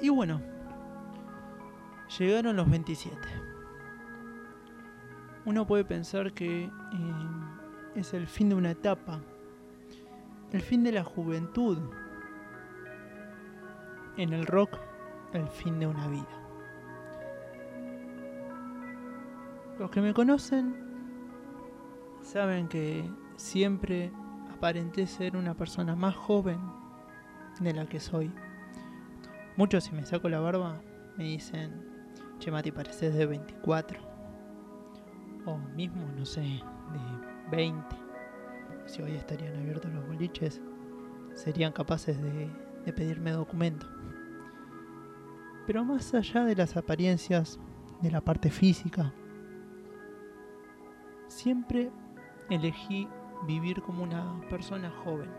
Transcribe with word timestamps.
Y 0.00 0.08
bueno, 0.08 0.40
llegaron 2.18 2.56
los 2.56 2.70
27. 2.70 3.16
Uno 5.44 5.66
puede 5.66 5.84
pensar 5.84 6.32
que 6.32 6.64
eh, 6.64 6.70
es 7.94 8.12
el 8.14 8.26
fin 8.26 8.48
de 8.48 8.54
una 8.56 8.72
etapa, 8.72 9.20
el 10.52 10.60
fin 10.60 10.82
de 10.82 10.92
la 10.92 11.04
juventud. 11.04 11.78
En 14.16 14.32
el 14.32 14.46
rock, 14.46 14.78
el 15.32 15.46
fin 15.48 15.78
de 15.78 15.86
una 15.86 16.08
vida. 16.08 16.42
Los 19.78 19.90
que 19.90 20.00
me 20.00 20.14
conocen 20.14 20.74
saben 22.22 22.66
que 22.66 23.08
siempre 23.36 24.10
aparenté 24.50 25.06
ser 25.06 25.36
una 25.36 25.54
persona 25.54 25.94
más 25.94 26.16
joven 26.16 26.58
de 27.60 27.74
la 27.74 27.86
que 27.86 28.00
soy. 28.00 28.32
Muchos 29.56 29.84
si 29.84 29.94
me 29.94 30.04
saco 30.04 30.28
la 30.28 30.38
barba 30.38 30.82
me 31.16 31.24
dicen, 31.24 31.72
che 32.38 32.50
Mati, 32.50 32.70
pareces 32.70 33.14
de 33.14 33.24
24. 33.24 33.98
O 35.46 35.56
mismo, 35.74 36.06
no 36.14 36.26
sé, 36.26 36.42
de 36.42 37.56
20. 37.56 37.96
Si 38.84 39.00
hoy 39.00 39.14
estarían 39.14 39.56
abiertos 39.56 39.90
los 39.94 40.06
boliches, 40.06 40.60
serían 41.34 41.72
capaces 41.72 42.20
de, 42.20 42.50
de 42.84 42.92
pedirme 42.92 43.30
documento. 43.30 43.86
Pero 45.66 45.86
más 45.86 46.12
allá 46.12 46.44
de 46.44 46.54
las 46.54 46.76
apariencias, 46.76 47.58
de 48.02 48.10
la 48.10 48.20
parte 48.20 48.50
física, 48.50 49.14
siempre 51.28 51.90
elegí 52.50 53.08
vivir 53.46 53.80
como 53.80 54.02
una 54.02 54.38
persona 54.50 54.90
joven. 55.02 55.30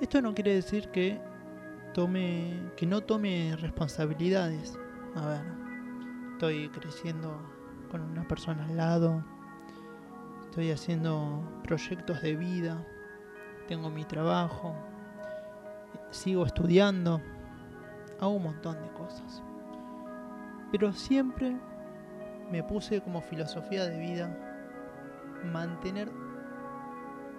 Esto 0.00 0.20
no 0.20 0.34
quiere 0.34 0.54
decir 0.54 0.88
que 0.88 1.20
que 2.76 2.86
no 2.86 3.00
tome 3.00 3.56
responsabilidades. 3.56 4.78
A 5.16 5.26
ver, 5.26 5.42
estoy 6.34 6.68
creciendo 6.68 7.36
con 7.90 8.02
una 8.02 8.22
persona 8.28 8.66
al 8.66 8.76
lado. 8.76 9.24
Estoy 10.44 10.70
haciendo 10.70 11.42
proyectos 11.64 12.22
de 12.22 12.36
vida. 12.36 12.86
Tengo 13.66 13.90
mi 13.90 14.04
trabajo. 14.04 14.76
Sigo 16.10 16.46
estudiando. 16.46 17.20
Hago 18.20 18.30
un 18.30 18.44
montón 18.44 18.80
de 18.80 18.92
cosas. 18.92 19.42
Pero 20.70 20.92
siempre 20.92 21.56
me 22.52 22.62
puse 22.62 23.00
como 23.00 23.22
filosofía 23.22 23.86
de 23.86 23.98
vida 23.98 24.38
mantener 25.52 26.12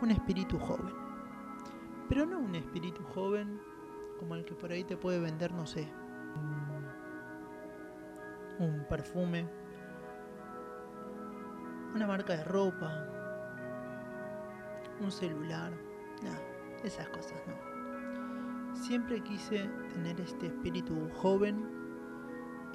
un 0.00 0.12
espíritu 0.12 0.60
joven. 0.60 0.94
Pero 2.08 2.24
no 2.24 2.38
un 2.38 2.54
espíritu 2.54 3.02
joven 3.02 3.73
como 4.24 4.36
el 4.36 4.44
que 4.46 4.54
por 4.54 4.72
ahí 4.72 4.82
te 4.84 4.96
puede 4.96 5.20
vender, 5.20 5.52
no 5.52 5.66
sé, 5.66 5.86
un 8.58 8.86
perfume, 8.88 9.46
una 11.94 12.06
marca 12.06 12.34
de 12.34 12.42
ropa, 12.44 13.06
un 14.98 15.12
celular, 15.12 15.74
esas 16.82 17.06
cosas 17.10 17.38
no. 17.46 18.74
Siempre 18.74 19.22
quise 19.22 19.68
tener 19.92 20.18
este 20.22 20.46
espíritu 20.46 21.10
joven 21.16 21.68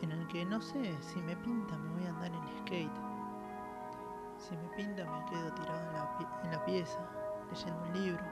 en 0.03 0.11
el 0.11 0.28
que 0.28 0.45
no 0.45 0.61
sé, 0.61 0.95
si 1.02 1.19
me 1.23 1.36
pinta 1.38 1.80
me 1.80 1.89
voy 1.94 2.06
a 2.06 2.09
andar 2.09 2.31
en 2.31 2.59
skate 2.59 3.09
si 4.38 4.56
me 4.56 4.69
pinta 4.78 5.03
me 5.03 5.25
quedo 5.25 5.52
tirado 5.53 5.80
en 6.44 6.52
la, 6.52 6.66
pieza, 6.66 7.00
leyendo 7.50 7.81
un 7.81 7.94
libro. 7.94 8.23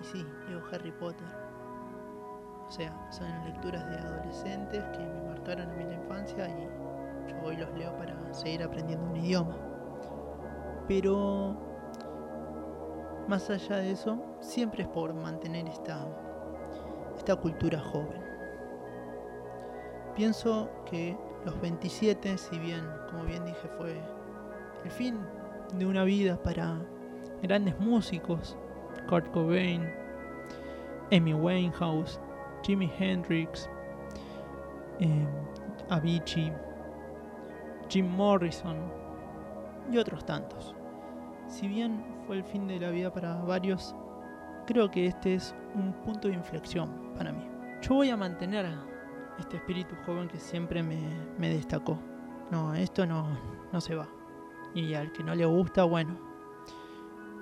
Y 0.00 0.04
sí, 0.04 0.26
leo 0.48 0.62
Harry 0.72 0.92
Potter. 0.92 1.49
O 2.70 2.72
sea, 2.72 2.94
son 3.10 3.26
lecturas 3.46 3.84
de 3.90 3.96
adolescentes 3.96 4.84
que 4.96 5.00
me 5.00 5.28
marcaron 5.28 5.68
en 5.72 5.88
mi 5.88 5.92
infancia 5.92 6.48
y 6.48 7.28
yo 7.28 7.36
hoy 7.42 7.56
los 7.56 7.68
leo 7.76 7.96
para 7.96 8.14
seguir 8.32 8.62
aprendiendo 8.62 9.06
un 9.06 9.16
idioma. 9.16 9.56
Pero 10.86 11.56
más 13.26 13.50
allá 13.50 13.78
de 13.78 13.90
eso, 13.90 14.22
siempre 14.38 14.84
es 14.84 14.88
por 14.88 15.12
mantener 15.12 15.66
esta, 15.66 16.06
esta 17.16 17.34
cultura 17.34 17.80
joven. 17.80 18.22
Pienso 20.14 20.70
que 20.88 21.18
los 21.44 21.60
27, 21.60 22.38
si 22.38 22.56
bien, 22.60 22.86
como 23.10 23.24
bien 23.24 23.44
dije, 23.46 23.68
fue 23.78 24.00
el 24.84 24.90
fin 24.92 25.18
de 25.74 25.86
una 25.86 26.04
vida 26.04 26.40
para 26.40 26.78
grandes 27.42 27.76
músicos, 27.80 28.56
Kurt 29.08 29.28
Cobain, 29.32 29.92
Amy 31.10 31.34
Winehouse, 31.34 32.20
Jimi 32.62 32.90
Hendrix, 32.98 33.68
eh, 34.98 35.26
Avicii, 35.88 36.52
Jim 37.88 38.08
Morrison 38.08 38.76
y 39.90 39.98
otros 39.98 40.24
tantos. 40.24 40.74
Si 41.48 41.66
bien 41.66 42.04
fue 42.26 42.36
el 42.36 42.44
fin 42.44 42.66
de 42.66 42.78
la 42.78 42.90
vida 42.90 43.12
para 43.12 43.34
varios, 43.42 43.94
creo 44.66 44.90
que 44.90 45.06
este 45.06 45.34
es 45.34 45.54
un 45.74 45.92
punto 46.04 46.28
de 46.28 46.34
inflexión 46.34 47.12
para 47.16 47.32
mí. 47.32 47.44
Yo 47.82 47.96
voy 47.96 48.10
a 48.10 48.16
mantener 48.16 48.66
este 49.38 49.56
espíritu 49.56 49.96
joven 50.06 50.28
que 50.28 50.38
siempre 50.38 50.82
me, 50.82 51.00
me 51.38 51.48
destacó. 51.48 51.98
No, 52.50 52.74
esto 52.74 53.06
no, 53.06 53.26
no 53.72 53.80
se 53.80 53.94
va. 53.94 54.08
Y 54.74 54.94
al 54.94 55.10
que 55.12 55.24
no 55.24 55.34
le 55.34 55.44
gusta, 55.44 55.84
bueno, 55.84 56.16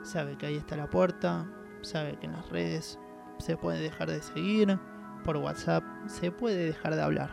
sabe 0.02 0.36
que 0.38 0.46
ahí 0.46 0.56
está 0.56 0.76
la 0.76 0.88
puerta, 0.88 1.46
sabe 1.82 2.16
que 2.16 2.26
en 2.26 2.32
las 2.32 2.48
redes 2.48 2.98
se 3.38 3.56
puede 3.56 3.80
dejar 3.80 4.08
de 4.08 4.22
seguir, 4.22 4.78
por 5.24 5.36
WhatsApp 5.36 5.84
se 6.06 6.30
puede 6.30 6.66
dejar 6.66 6.94
de 6.94 7.02
hablar. 7.02 7.30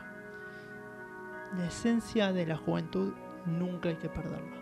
La 1.57 1.65
esencia 1.67 2.31
de 2.33 2.45
la 2.45 2.57
juventud 2.57 3.13
nunca 3.45 3.89
hay 3.89 3.95
que 3.95 4.09
perderla. 4.09 4.57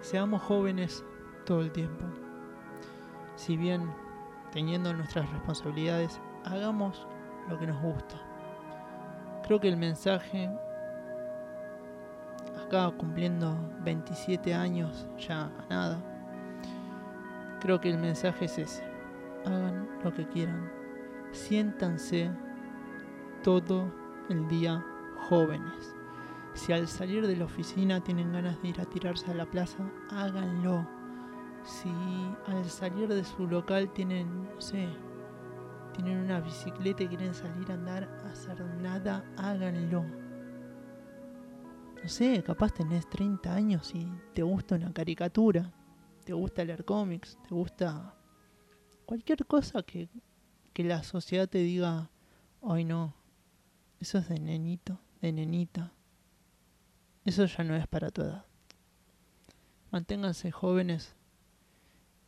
Seamos 0.00 0.42
jóvenes 0.42 1.04
todo 1.44 1.60
el 1.60 1.70
tiempo. 1.70 2.04
Si 3.36 3.56
bien 3.56 3.90
teniendo 4.52 4.92
nuestras 4.92 5.30
responsabilidades, 5.30 6.20
hagamos 6.44 7.06
lo 7.48 7.58
que 7.58 7.66
nos 7.66 7.80
gusta. 7.80 8.16
Creo 9.46 9.60
que 9.60 9.68
el 9.68 9.76
mensaje 9.76 10.50
cumpliendo 12.96 13.54
27 13.84 14.54
años, 14.54 15.06
ya 15.18 15.44
a 15.44 15.66
nada. 15.68 15.98
Creo 17.60 17.78
que 17.80 17.90
el 17.90 17.98
mensaje 17.98 18.46
es 18.46 18.58
ese. 18.58 18.84
Hagan 19.44 19.88
lo 20.02 20.12
que 20.12 20.26
quieran. 20.26 20.81
Siéntanse 21.32 22.30
todo 23.42 23.92
el 24.28 24.46
día 24.48 24.84
jóvenes. 25.28 25.96
Si 26.54 26.72
al 26.72 26.86
salir 26.86 27.26
de 27.26 27.36
la 27.36 27.46
oficina 27.46 28.02
tienen 28.02 28.32
ganas 28.32 28.60
de 28.62 28.68
ir 28.68 28.80
a 28.80 28.84
tirarse 28.84 29.30
a 29.30 29.34
la 29.34 29.46
plaza, 29.46 29.90
háganlo. 30.10 30.86
Si 31.64 31.90
al 32.46 32.64
salir 32.66 33.08
de 33.08 33.24
su 33.24 33.46
local 33.46 33.90
tienen, 33.92 34.44
no 34.44 34.60
sé, 34.60 34.88
tienen 35.94 36.18
una 36.18 36.40
bicicleta 36.40 37.02
y 37.02 37.08
quieren 37.08 37.34
salir 37.34 37.70
a 37.70 37.74
andar 37.74 38.04
a 38.24 38.30
hacer 38.30 38.60
nada, 38.80 39.24
háganlo 39.36 40.04
no 42.02 42.08
sé, 42.08 42.42
capaz 42.42 42.72
tenés 42.72 43.08
30 43.08 43.54
años 43.54 43.94
y 43.94 44.10
te 44.34 44.42
gusta 44.42 44.74
una 44.74 44.92
caricatura, 44.92 45.72
te 46.24 46.32
gusta 46.32 46.64
leer 46.64 46.84
cómics, 46.84 47.38
te 47.48 47.54
gusta 47.54 48.16
cualquier 49.06 49.46
cosa 49.46 49.82
que, 49.82 50.08
que 50.72 50.84
la 50.84 51.02
sociedad 51.02 51.48
te 51.48 51.58
diga, 51.58 52.10
ay 52.62 52.84
no, 52.84 53.14
eso 54.00 54.18
es 54.18 54.28
de 54.28 54.38
nenito, 54.38 55.00
de 55.20 55.32
nenita, 55.32 55.92
eso 57.24 57.44
ya 57.46 57.64
no 57.64 57.76
es 57.76 57.86
para 57.86 58.10
tu 58.10 58.22
edad. 58.22 58.46
Manténganse 59.90 60.50
jóvenes 60.50 61.14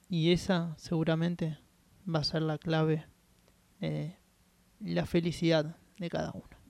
y 0.09 0.33
esa 0.33 0.75
seguramente 0.77 1.59
va 2.07 2.21
a 2.21 2.25
ser 2.25 2.43
la 2.43 2.59
clave 2.59 3.07
de 3.81 4.17
la 4.81 5.07
felicidad 5.07 5.77
de 5.99 6.11
cada 6.11 6.33
uno. 6.33 6.64